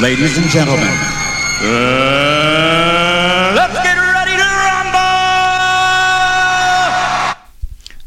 [0.00, 0.88] Ladies and gentlemen,
[1.62, 1.62] uh,
[3.54, 4.98] let's get ready to rumble!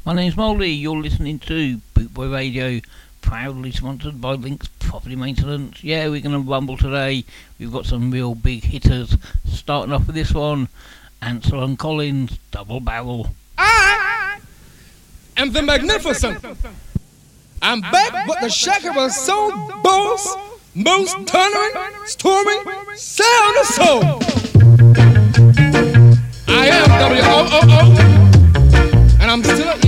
[0.05, 0.70] My name's Molly.
[0.71, 2.81] You're listening to Bootboy Radio,
[3.21, 5.81] proudly sponsored by Links Property Maintenance.
[5.81, 7.23] Yeah, we're going to rumble today.
[7.57, 9.15] We've got some real big hitters.
[9.45, 10.67] Starting off with this one,
[11.21, 13.29] Ansel and Collins, Double Barrel.
[13.57, 14.39] I
[15.38, 16.43] am the magnificent.
[17.61, 19.51] I'm back with the shaker of soul
[19.81, 20.36] boss,
[20.77, 21.73] most thundering,
[22.05, 22.61] storming
[22.95, 24.04] sound of soul.
[26.47, 27.81] I am W O O O,
[29.19, 29.86] and I'm still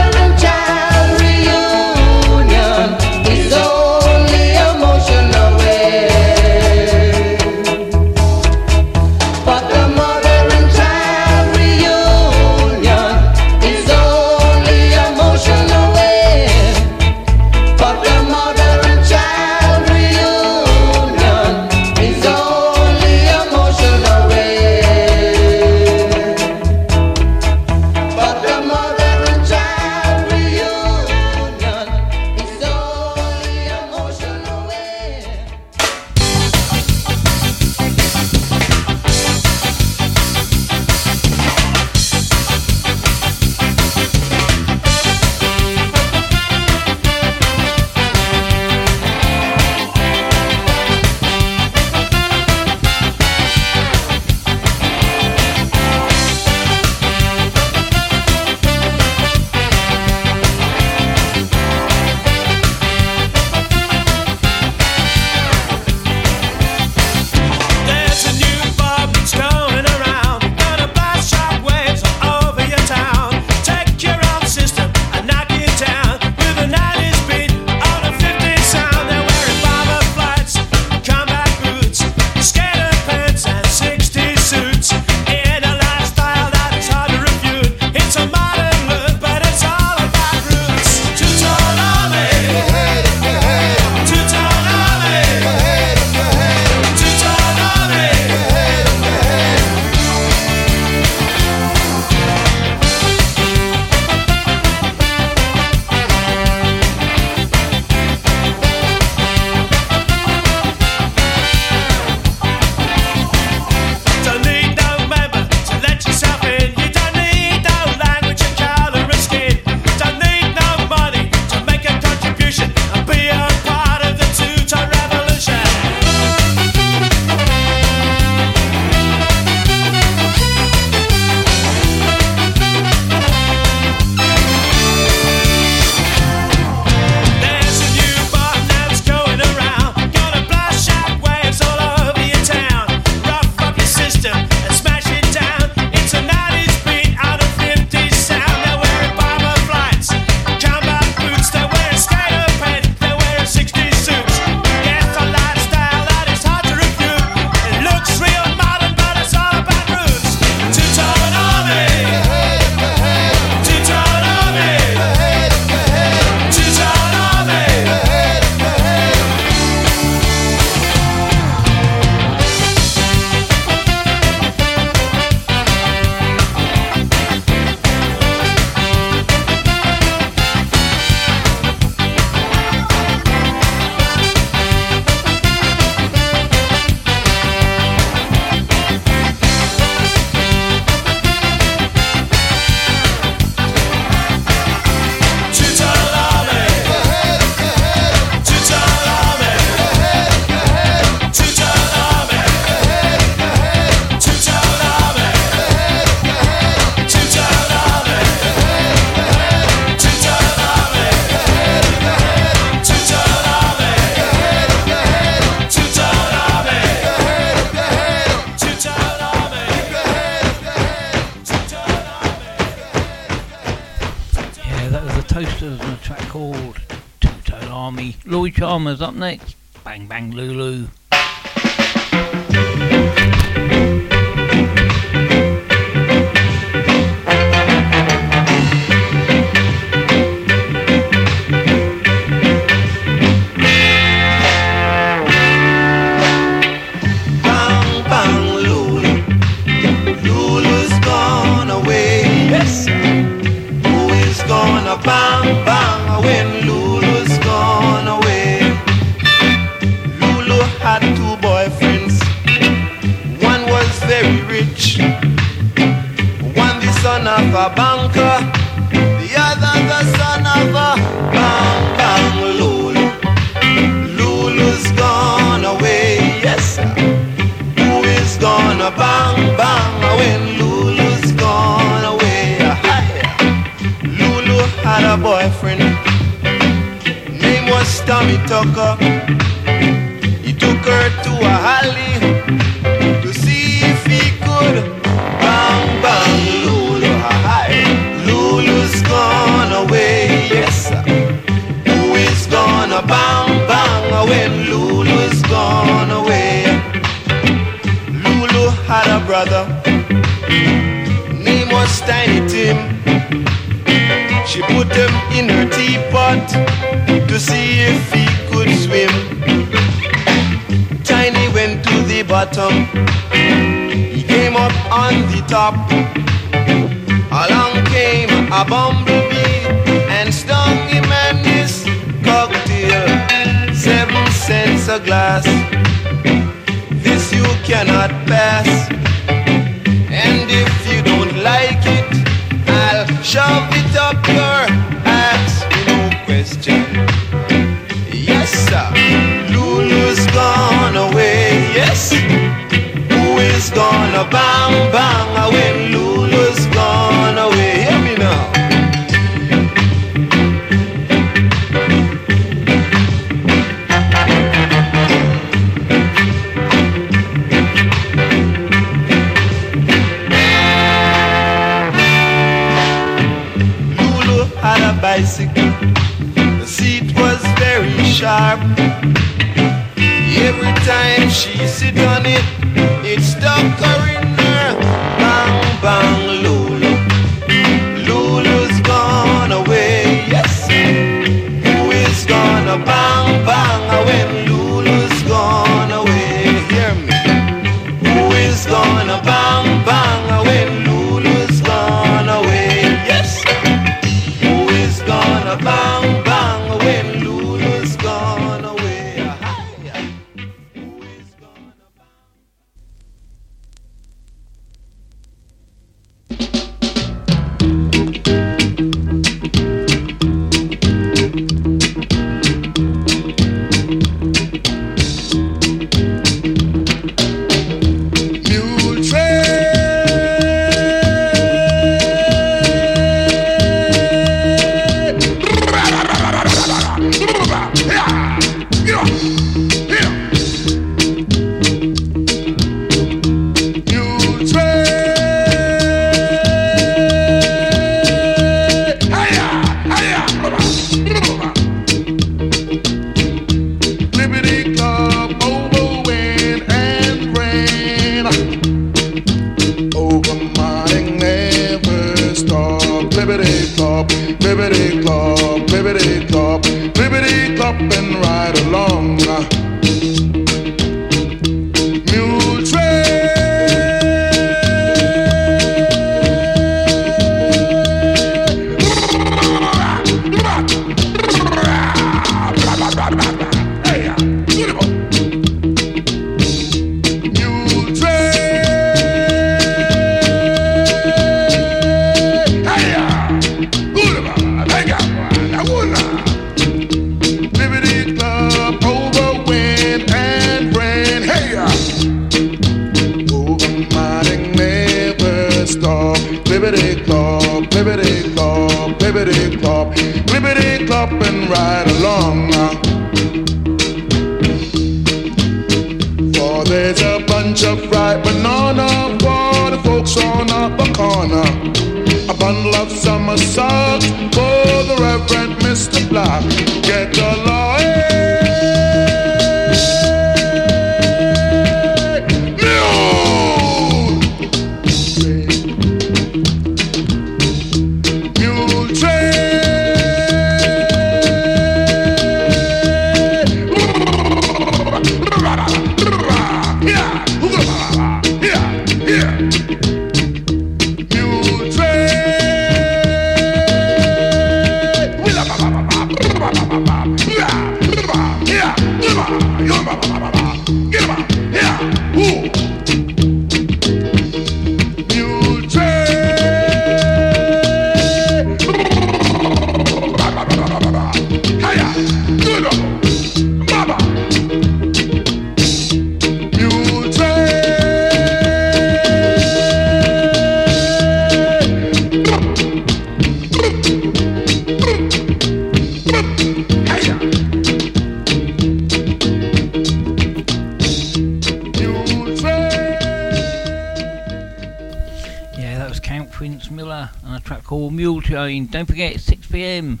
[597.88, 598.66] Liverpool Mule Train.
[598.66, 600.00] Don't forget, 6 pm,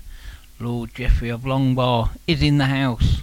[0.60, 3.22] Lord Geoffrey of Longbar is in the house.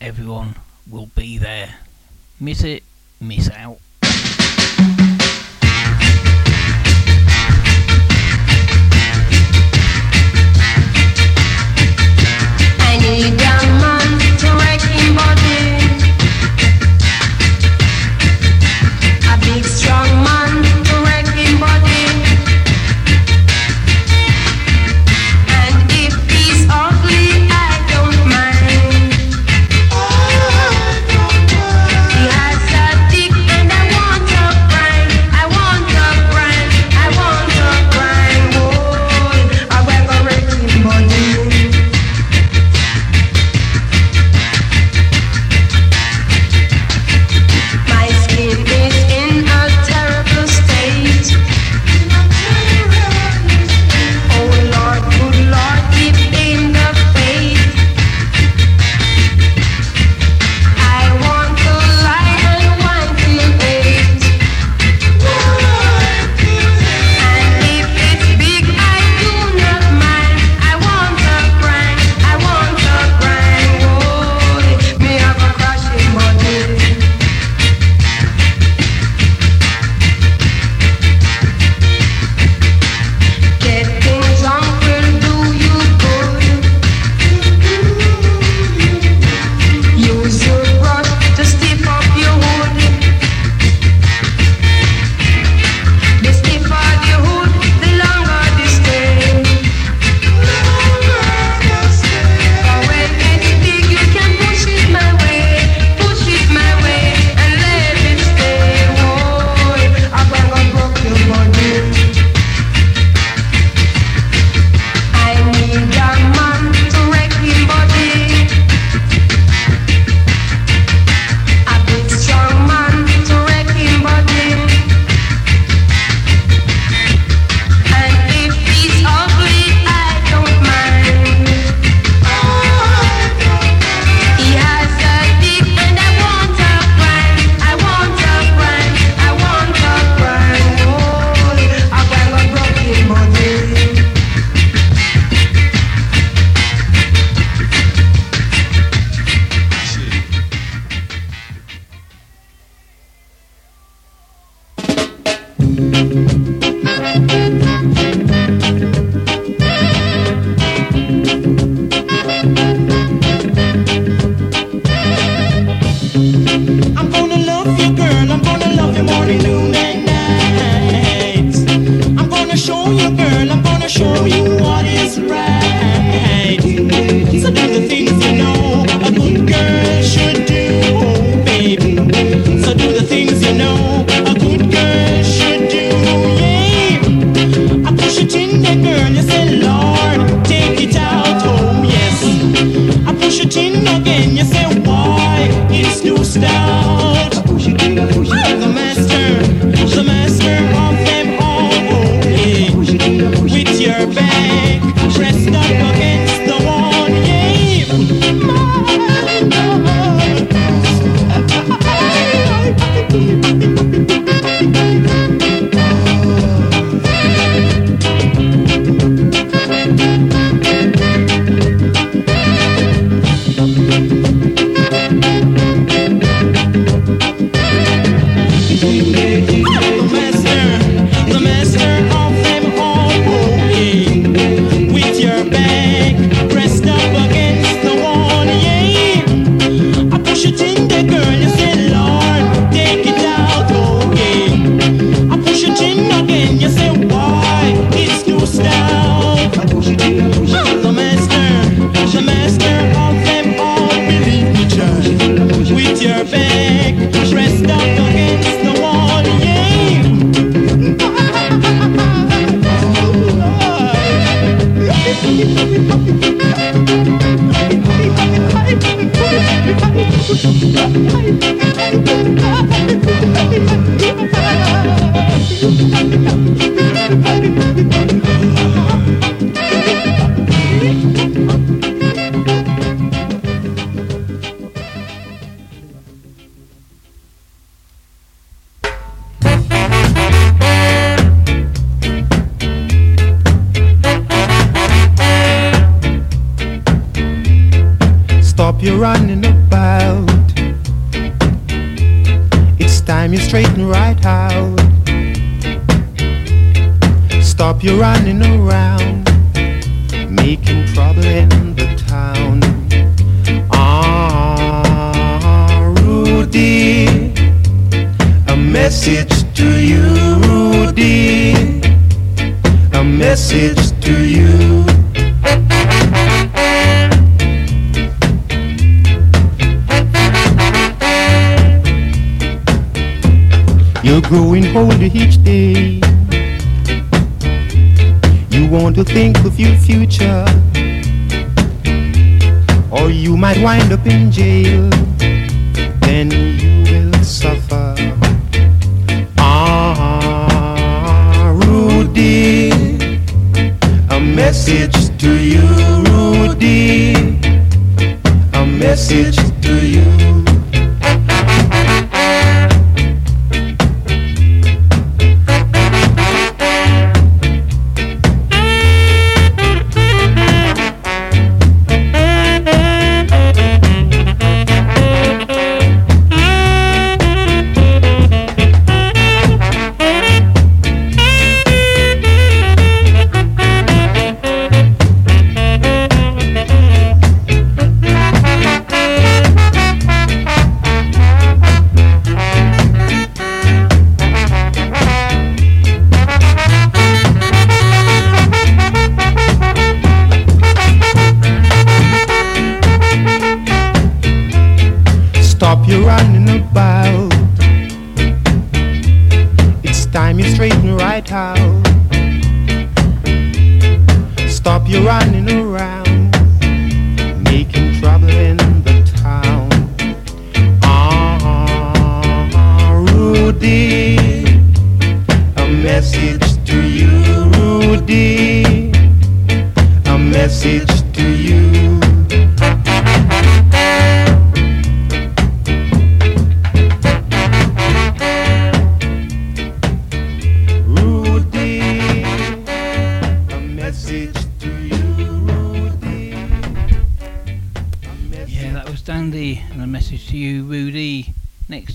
[0.00, 0.54] Everyone
[0.90, 1.74] will be there.
[2.38, 2.82] Miss it,
[3.20, 3.78] miss out.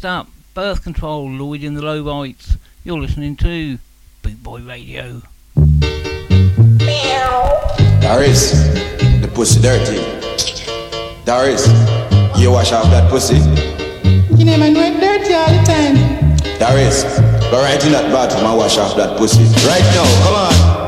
[0.06, 2.58] Up, Birth Control, Lloyd and the Lowbites.
[2.84, 3.80] You're listening to
[4.22, 5.24] Boot Boy Radio.
[8.02, 8.52] Doris,
[9.20, 9.98] the pussy dirty.
[11.26, 11.68] Doris,
[12.40, 13.38] you wash off that pussy.
[14.38, 15.96] You name I name dirty all the time.
[16.60, 17.04] Doris,
[17.50, 19.44] but right in that bathroom I wash off that pussy.
[19.68, 20.85] Right now, come on.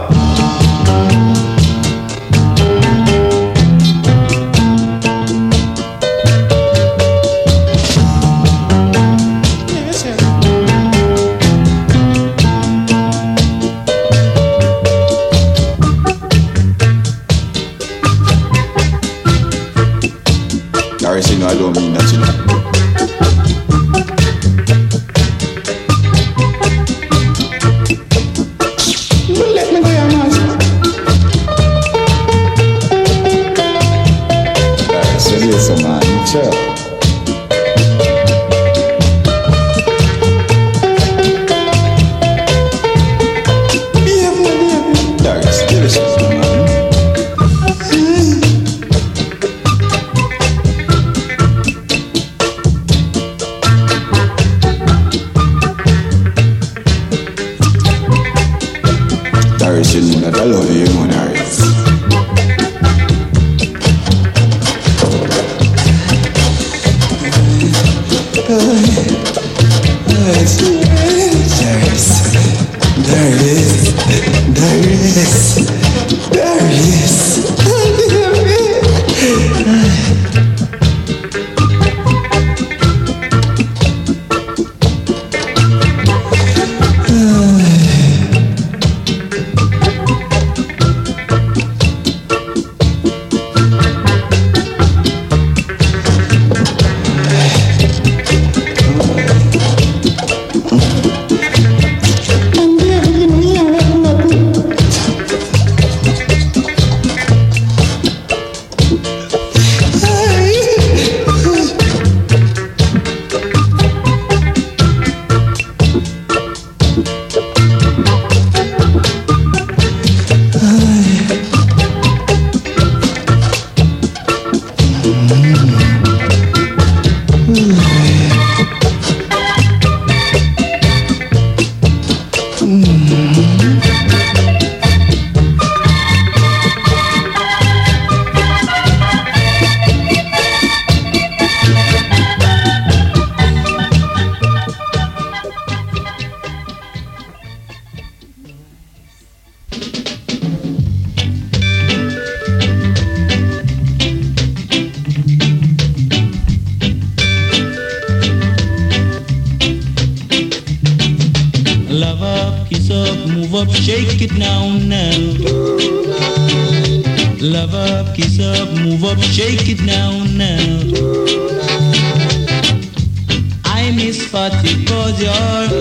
[174.32, 175.72] party buzzard.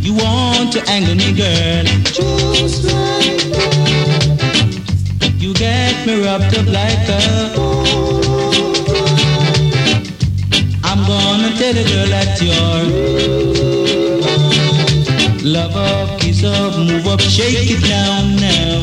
[0.00, 1.84] You want to angle me, girl.
[2.04, 4.40] Just like that.
[5.38, 7.20] You get me wrapped up like a.
[10.84, 12.80] I'm gonna tell a girl that your.
[15.42, 18.82] Love up, kiss up, move up, shake it down now.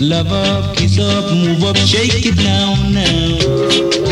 [0.00, 4.07] Love up, kiss up, move up, shake it down now.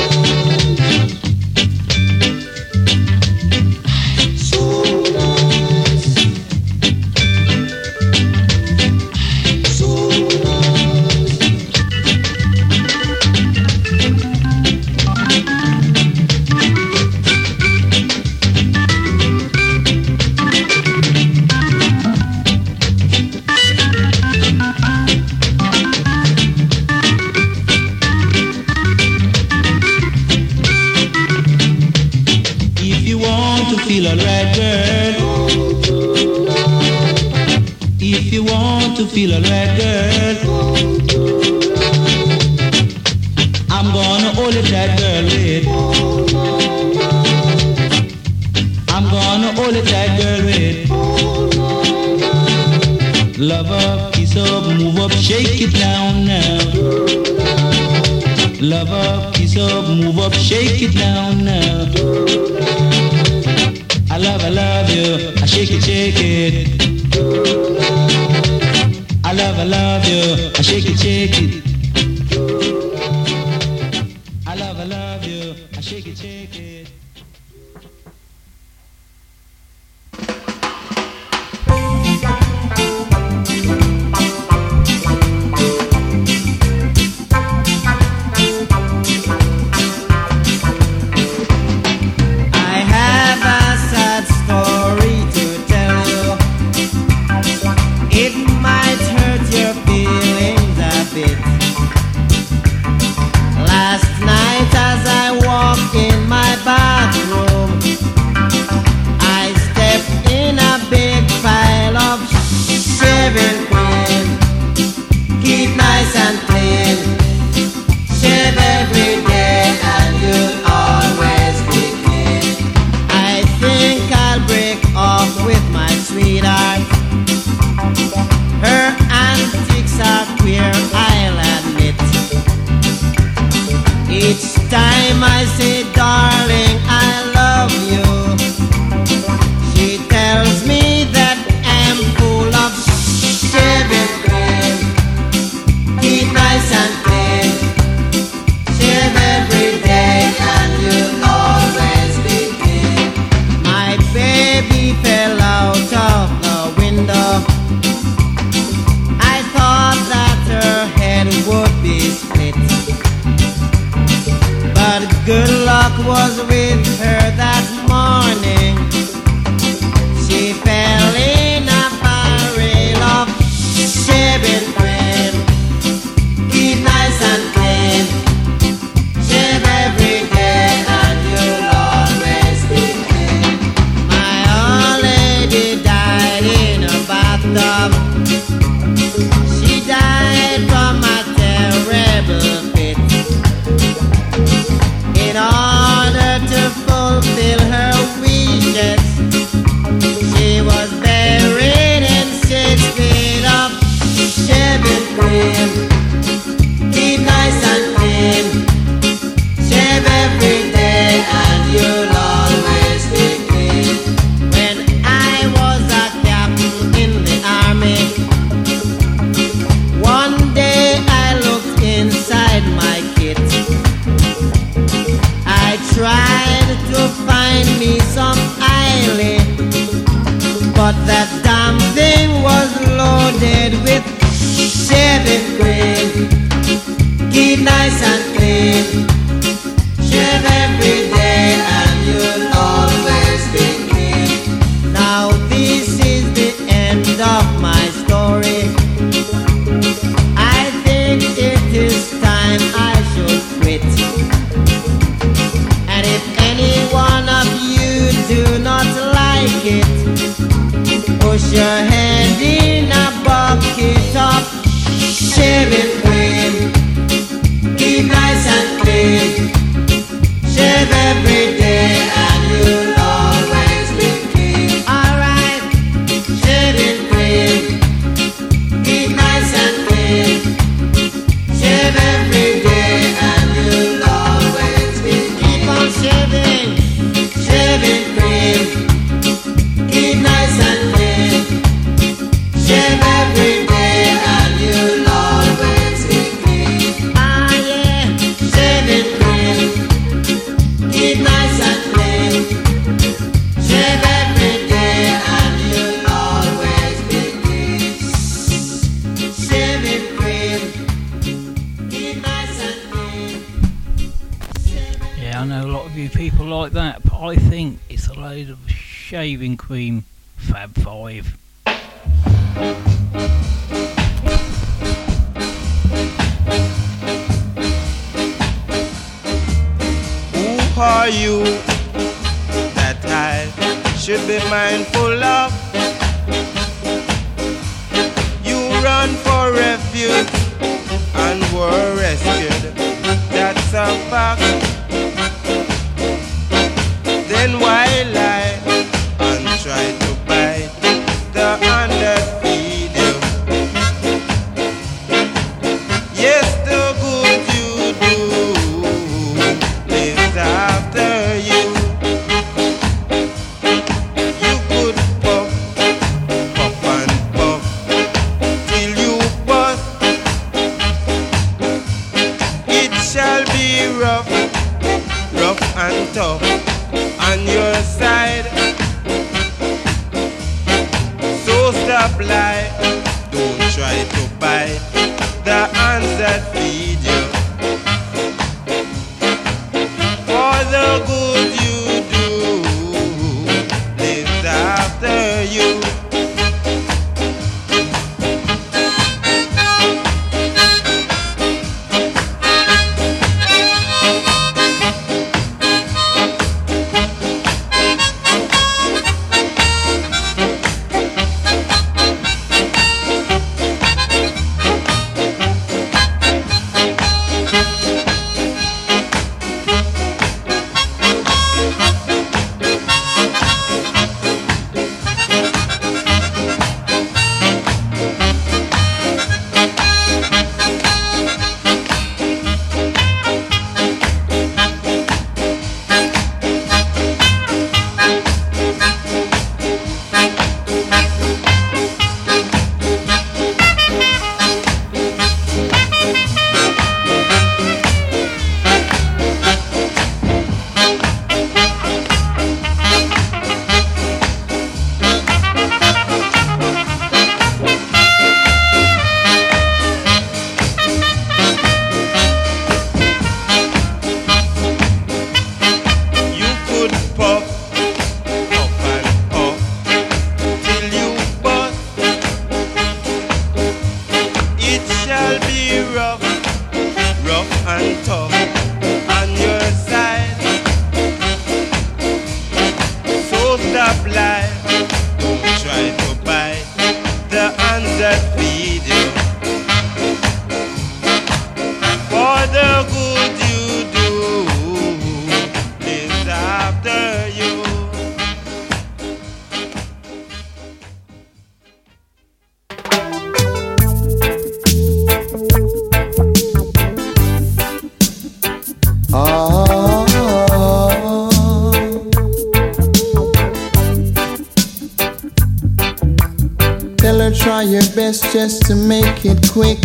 [518.37, 519.81] just to make it quick.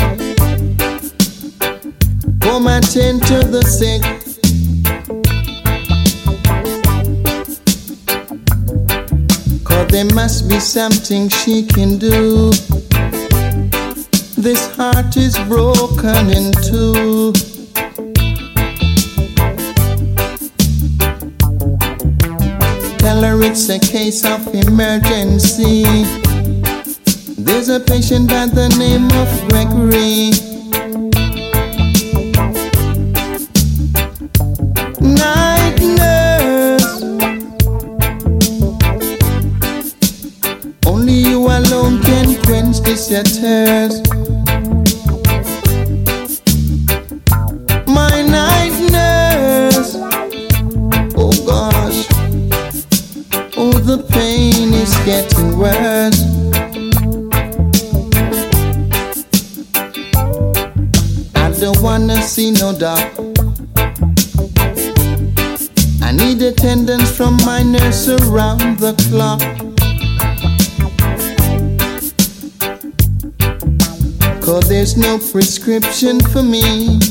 [2.42, 4.02] pull my tend to the sick.
[9.64, 12.52] Cause there must be something she can do.
[14.36, 17.32] This heart is broken in two.
[22.98, 26.21] Tell her it's a case of emergency.
[27.62, 30.51] There's a patient by the name of Gregory.
[75.80, 77.11] prescription for me.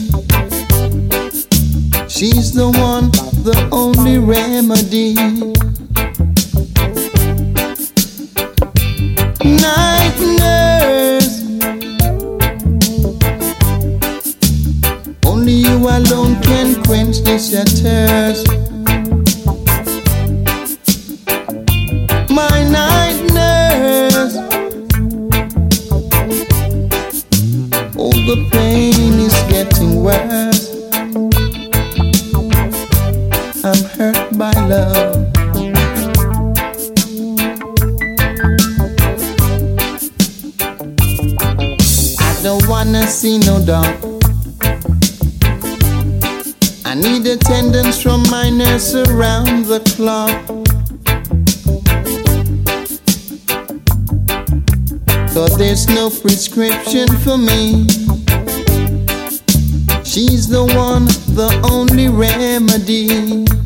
[42.96, 43.96] I see no doubt.
[46.84, 50.34] I need attendance from my nurse around the clock.
[55.34, 57.86] But there's no prescription for me.
[60.04, 63.59] She's the one, the only remedy.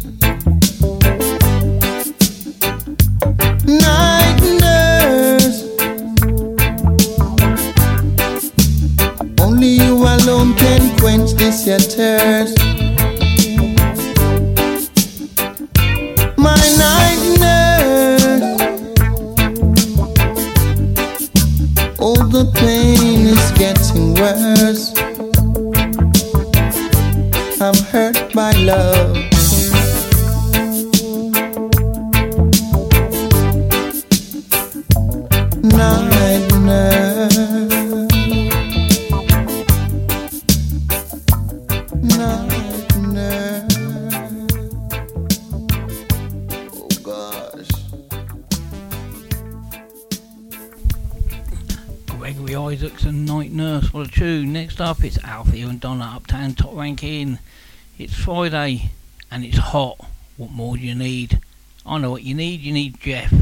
[58.04, 58.90] It's Friday
[59.30, 59.96] and it's hot.
[60.36, 61.40] What more do you need?
[61.86, 62.60] I know what you need.
[62.60, 63.32] You need Jeff.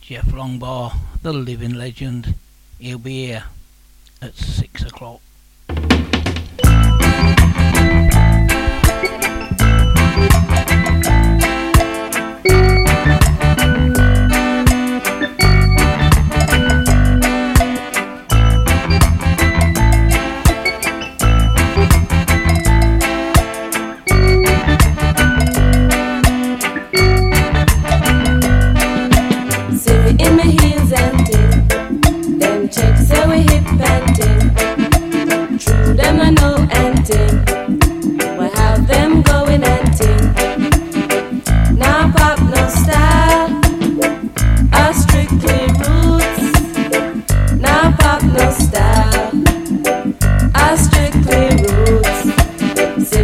[0.00, 2.36] Jeff Longbar, the living legend.
[2.78, 3.46] He'll be here
[4.22, 5.22] at six o'clock.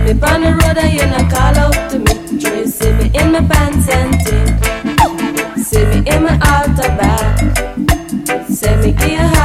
[0.08, 2.40] Me on the road and you not call out to me.
[2.40, 5.58] True, see me in my pants and tip.
[5.58, 8.48] See me in my outer bag.
[8.48, 9.37] Say me give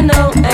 [0.00, 0.49] I know.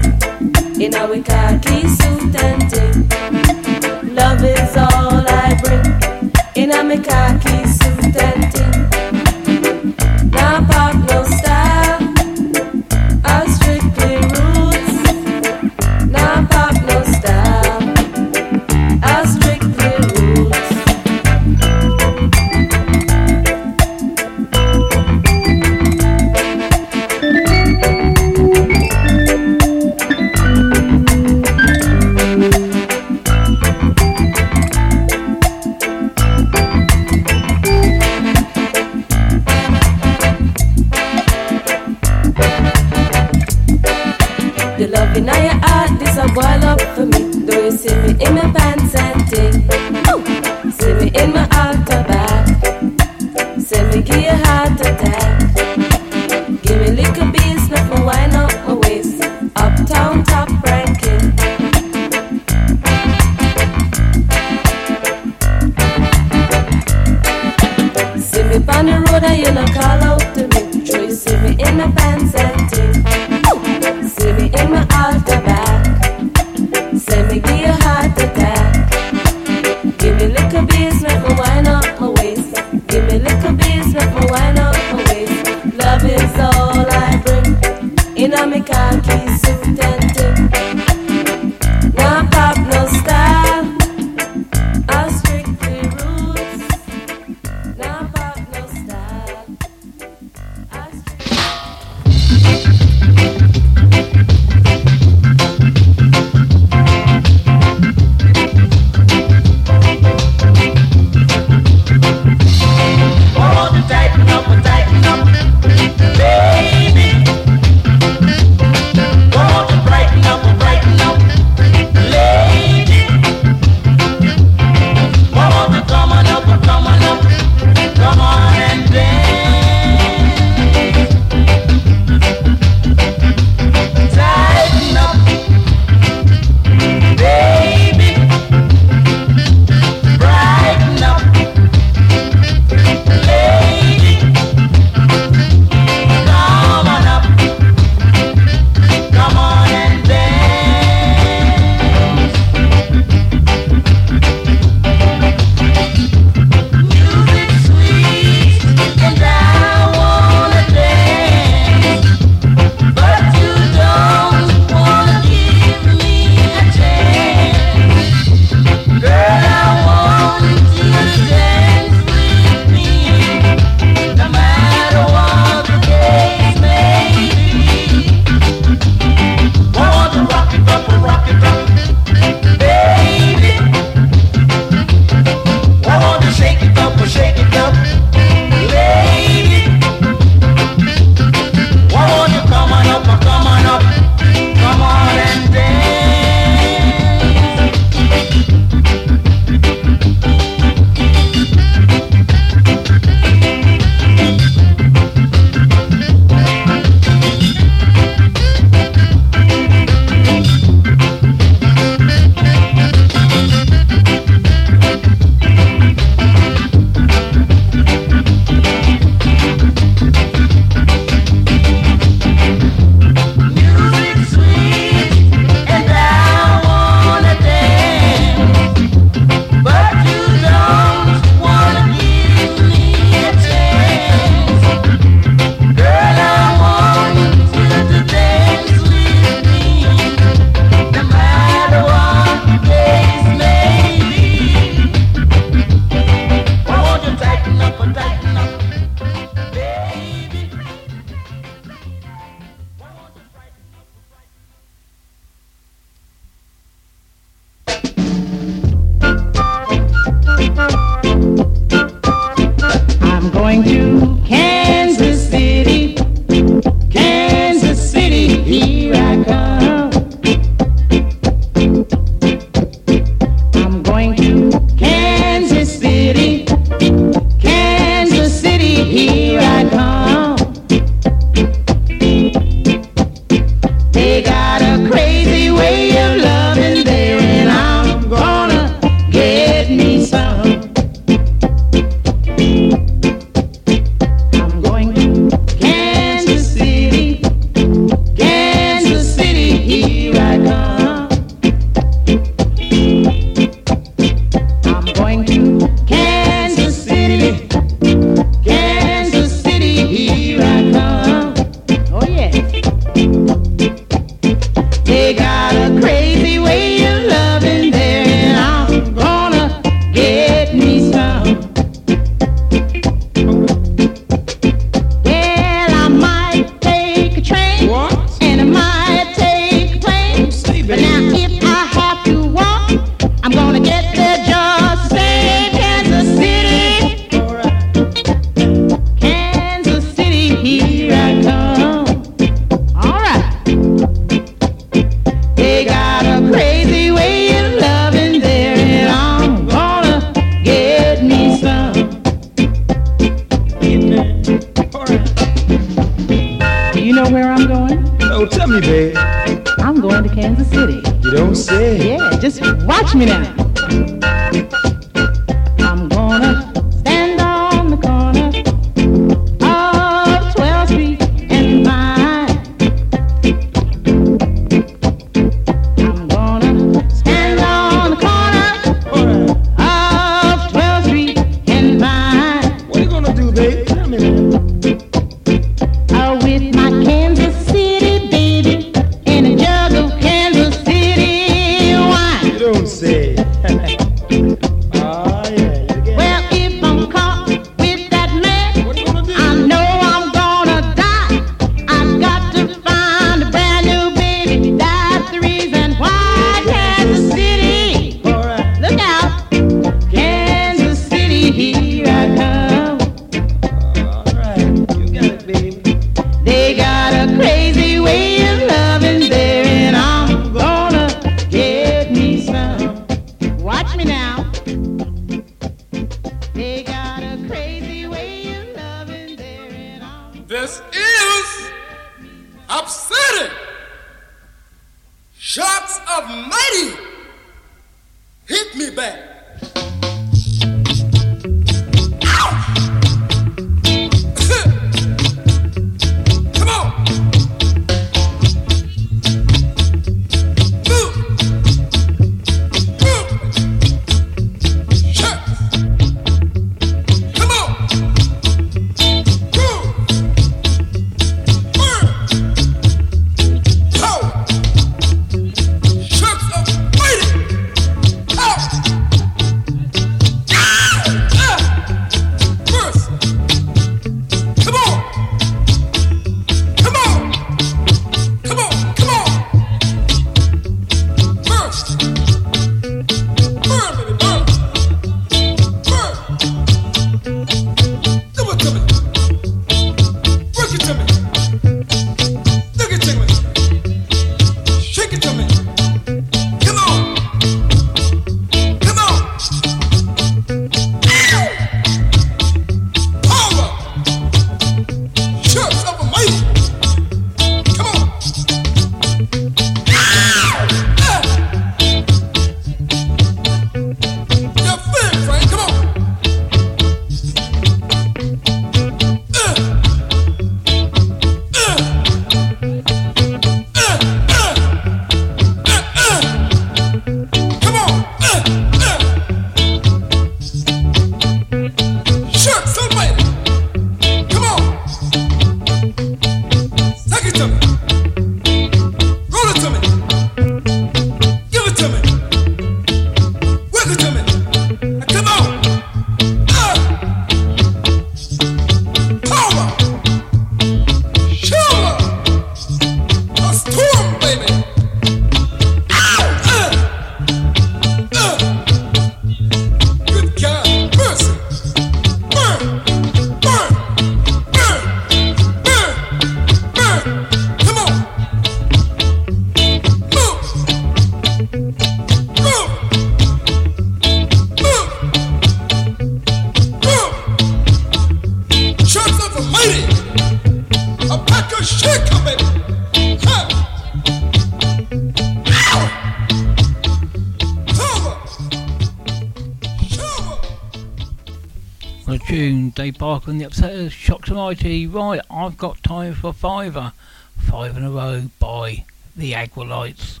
[594.43, 596.73] Right, I've got time for Fiver.
[597.15, 598.65] Five in a row by
[598.95, 600.00] the Aguilites.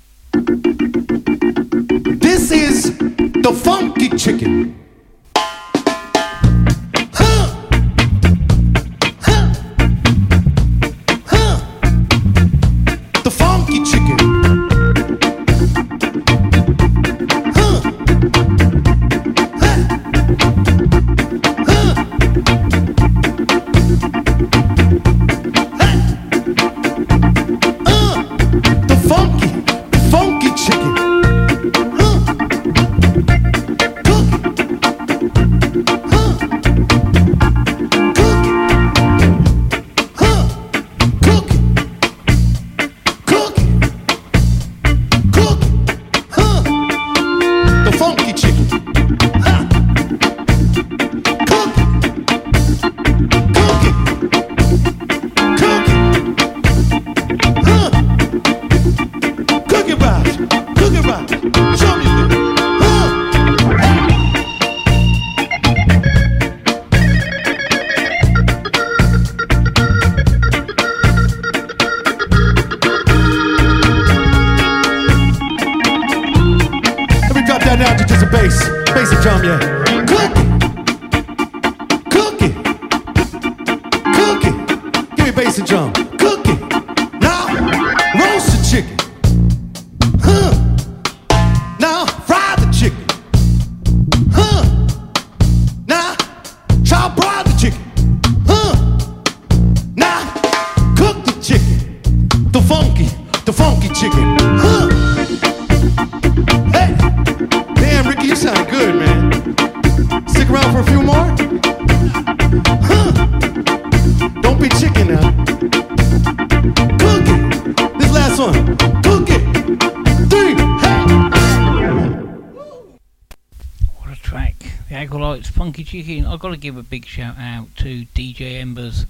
[126.31, 129.05] I've got to give a big shout out to DJ Embers.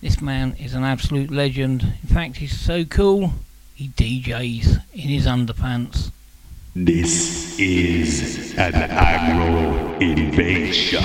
[0.00, 1.82] This man is an absolute legend.
[2.02, 3.34] In fact, he's so cool,
[3.76, 6.10] he DJs in his underpants.
[6.74, 11.04] This is an agro invasion.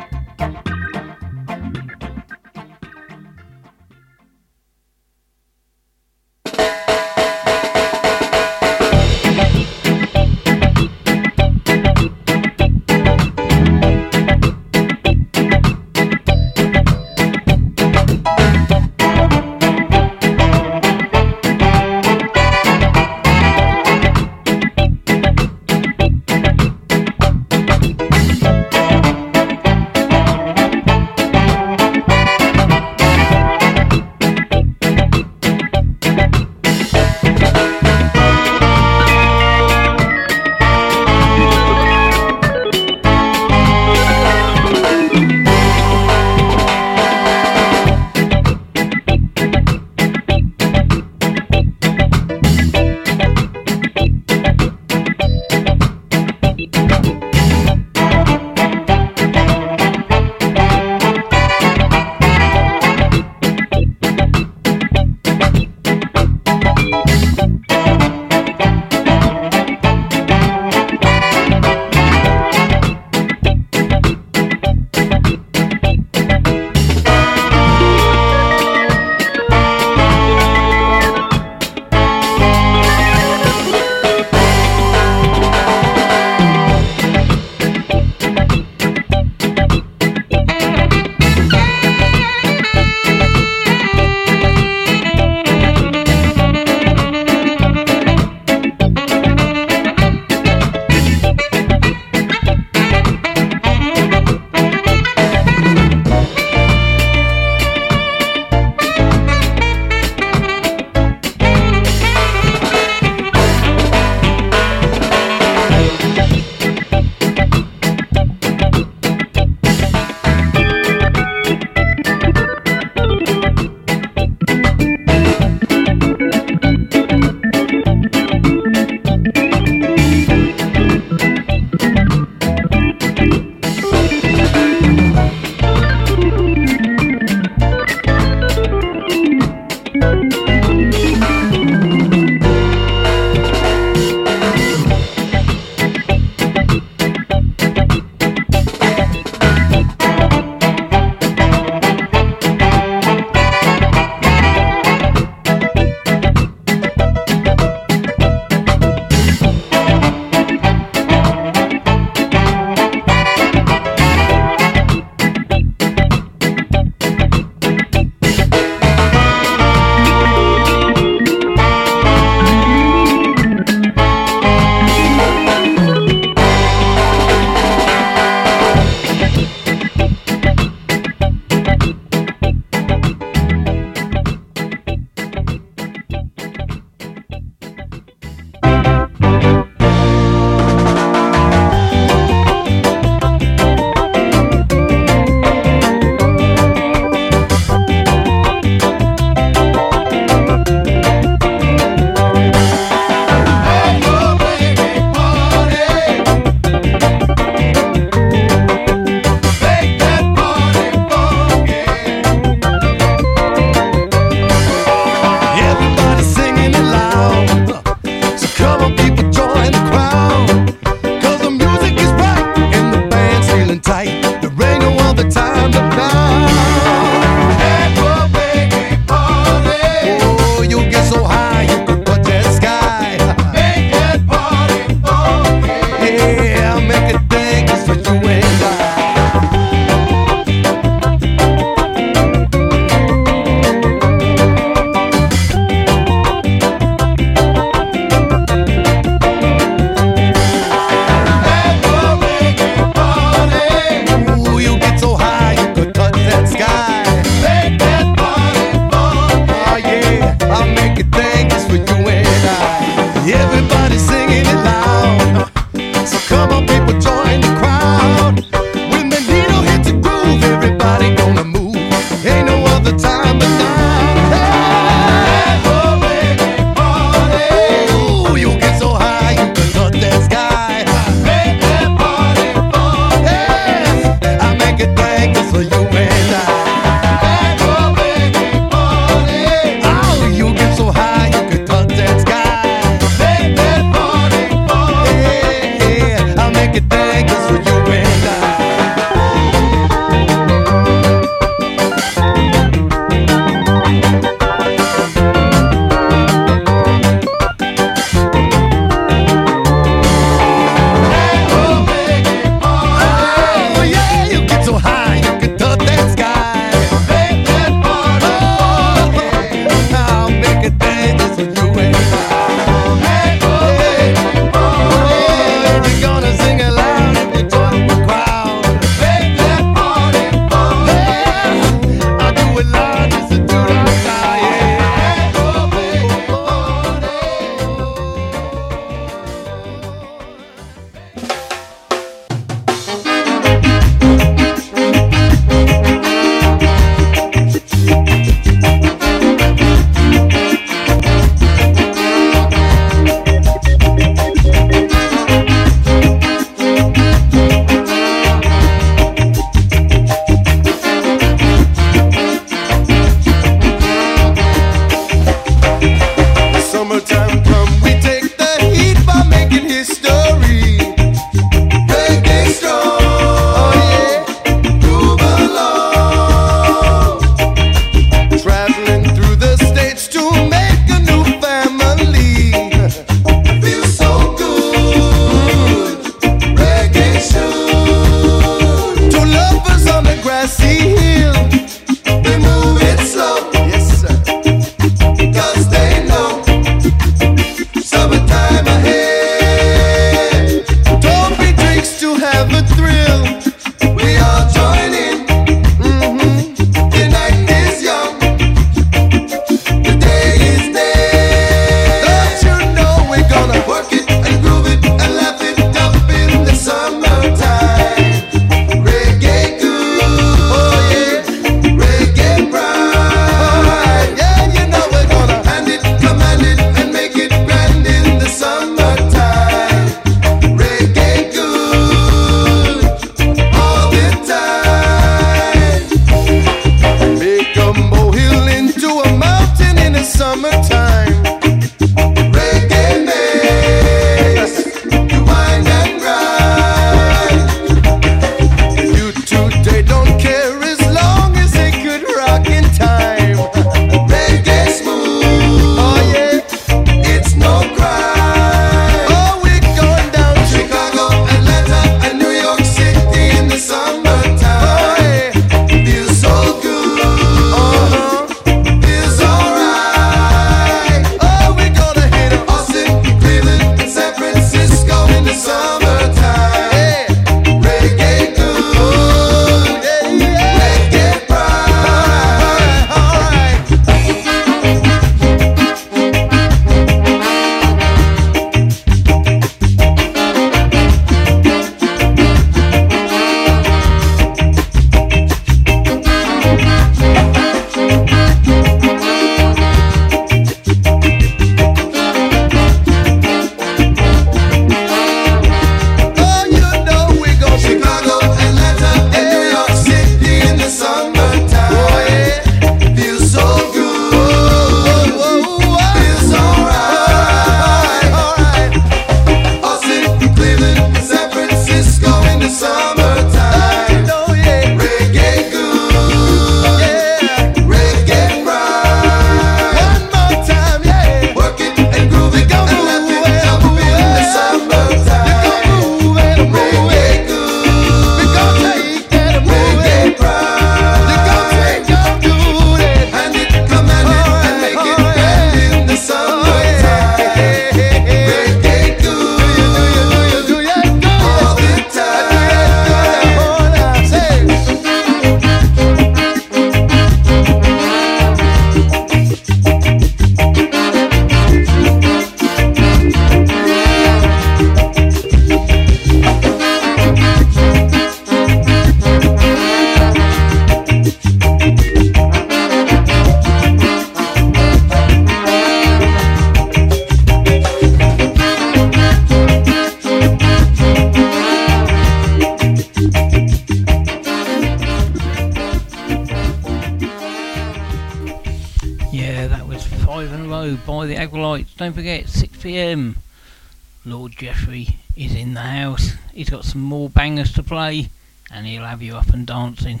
[595.92, 596.14] house.
[596.32, 598.08] He's got some more bangers to play,
[598.50, 600.00] and he'll have you up and dancing.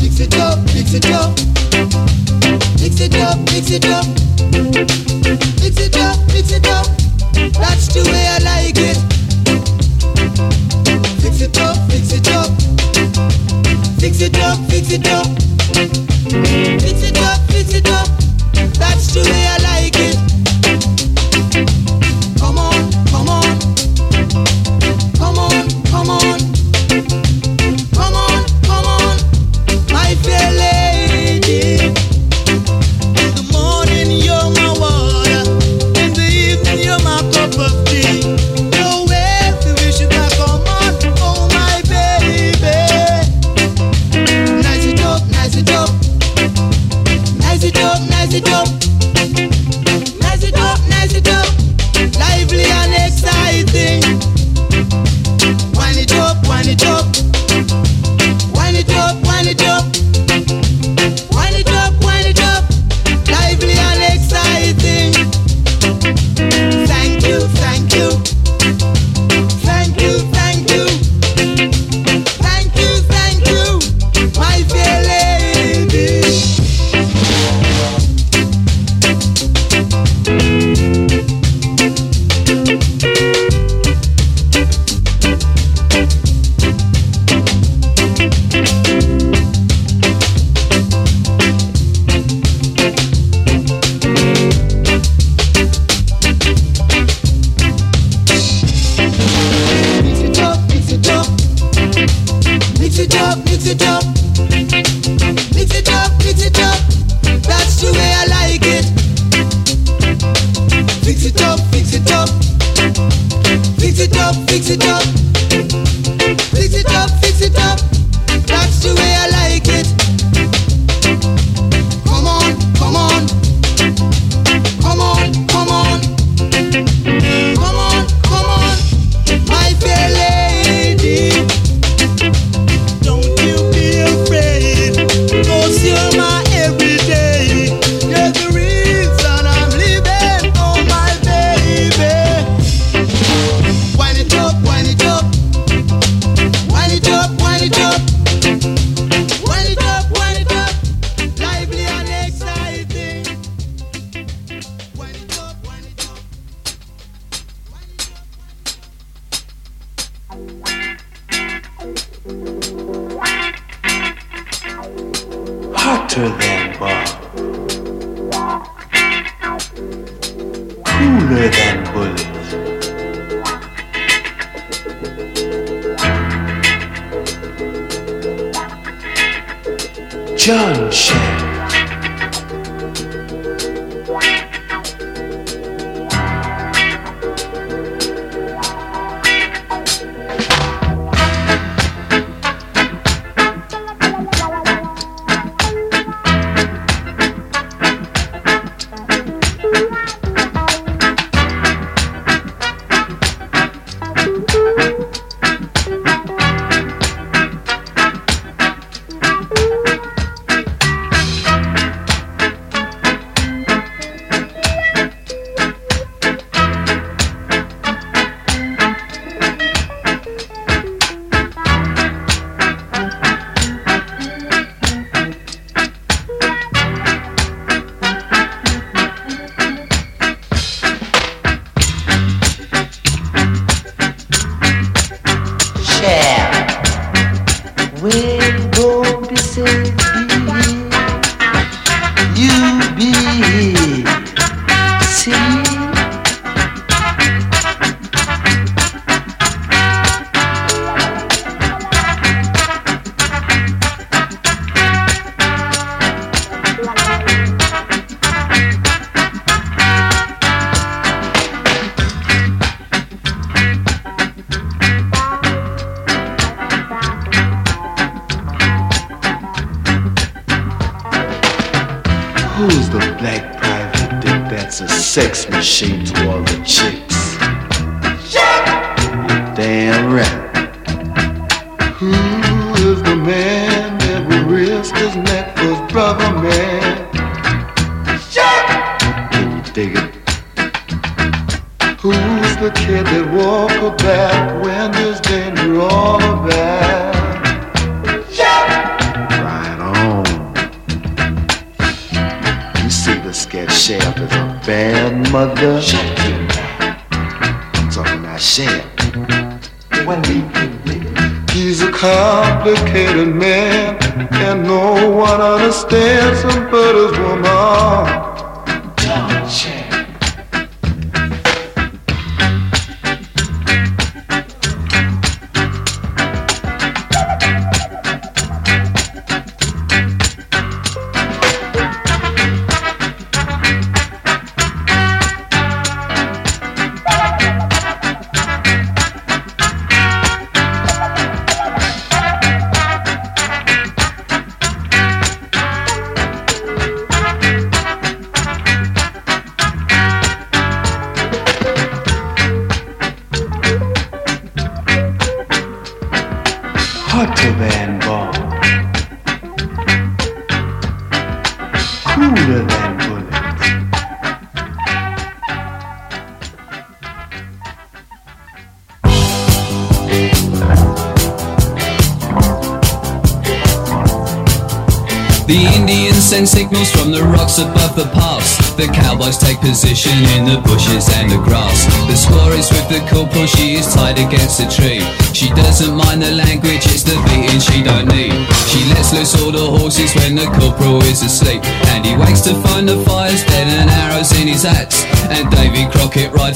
[0.00, 1.06] Mix it up, mix it
[3.14, 4.17] up, mix it up.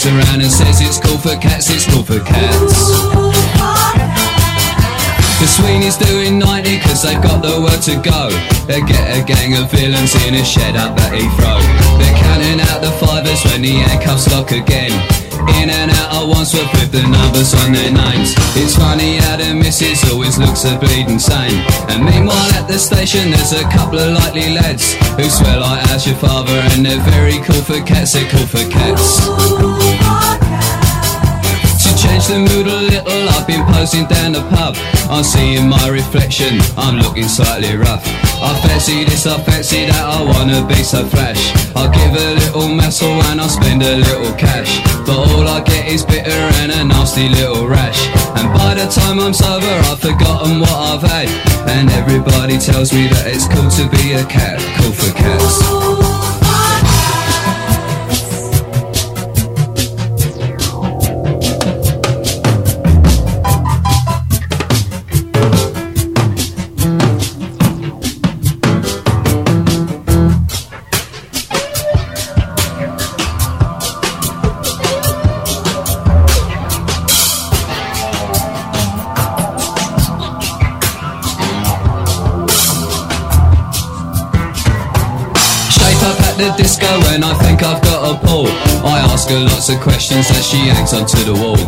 [0.02, 2.90] Rides around and says it's cool for cats, it's cool for cats.
[5.38, 8.30] The Sweeney's doing 90 cause they've got the work to go.
[8.66, 11.60] They get a gang of villains in a shed up at Heathrow.
[11.98, 14.90] They're counting out the fivers when the handcuffs lock again.
[15.62, 18.34] In and out at once with the numbers on their names.
[18.58, 21.62] It's funny how the missus always looks a bleeding sane.
[21.90, 26.06] And meanwhile at the station there's a couple of likely lads who swear like as
[26.06, 29.61] your father and they're very cool for cats, they're cool for cats.
[32.22, 34.76] Change the mood a little, I've been posing down the pub.
[35.10, 38.04] I'm seeing my reflection, I'm looking slightly rough.
[38.40, 41.52] I fancy this, I fancy that, I wanna be so flash.
[41.74, 44.70] I'll give a little muscle and I'll spend a little cash.
[45.04, 46.30] But all I get is bitter
[46.62, 48.06] and a nasty little rash.
[48.38, 51.28] And by the time I'm sober, I've forgotten what I've had.
[51.68, 55.81] And everybody tells me that it's cool to be a cat, cool for cats.
[86.56, 88.48] Disco when I think I've got a pull.
[88.84, 91.60] I ask her lots of questions as she hangs onto the wall.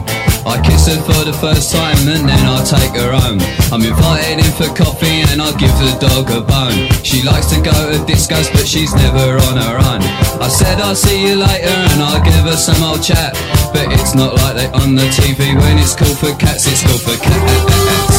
[0.44, 3.40] I kiss her for the first time and then I take her home.
[3.72, 6.90] I'm invited in for coffee and I give the dog a bone.
[7.02, 10.02] She likes to go to discos but she's never on her own.
[10.40, 13.32] I said I'll see you later and I'll give her some old chat.
[13.72, 17.02] But it's not like they on the TV when it's called for cats, it's called
[17.02, 18.13] for cats.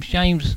[0.00, 0.55] James James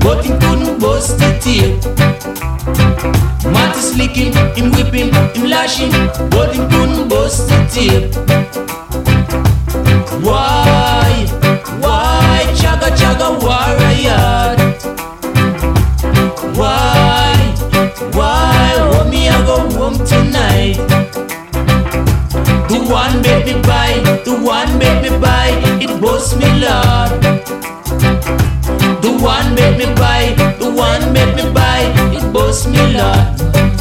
[0.00, 1.76] but he couldn't bust it here.
[3.52, 5.90] Matt is licking, him whipping, him lashing,
[6.30, 8.08] but he couldn't bust it here.
[10.22, 11.26] Why,
[11.80, 14.56] why, chaga chaga warrior?
[16.58, 17.36] Why,
[18.12, 20.76] why, want me I go home tonight?
[22.68, 23.92] The one baby, me buy,
[24.24, 25.50] the one baby, me buy,
[25.80, 27.63] it busts me, Lord
[29.76, 31.80] make me buy, the one make me buy,
[32.14, 33.73] it boasts me lot.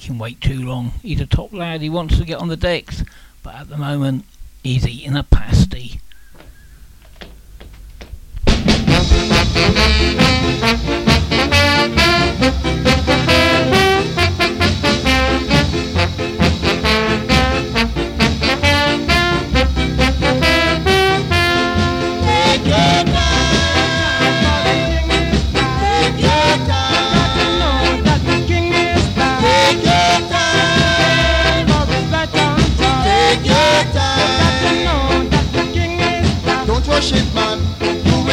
[0.00, 0.92] Make him wait too long.
[1.02, 1.82] He's a top lad.
[1.82, 3.04] He wants to get on the decks,
[3.42, 4.24] but at the moment
[4.62, 6.00] he's eating a pasty.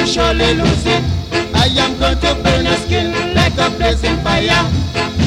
[0.08, 1.04] Surely lose it.
[1.54, 4.64] I am going to burn your skin like a blazing fire.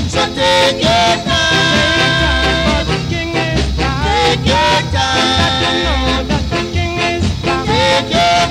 [0.09, 2.87] So take your time.
[2.89, 4.41] The king is the king.
[4.41, 6.27] Take your time.
[6.73, 6.97] Take
[8.09, 8.47] your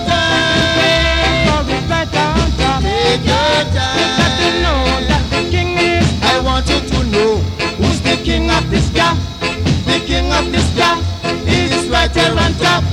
[2.13, 2.51] time.
[2.93, 3.25] Take.
[6.21, 7.37] I want you to know
[7.77, 8.89] who's the king of this.
[8.89, 10.69] The king of this
[11.47, 12.83] is right here on top.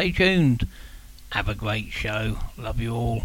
[0.00, 0.66] Stay tuned.
[1.32, 2.38] Have a great show.
[2.56, 3.24] Love you all.